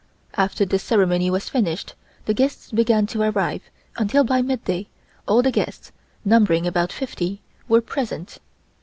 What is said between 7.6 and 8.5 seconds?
were present.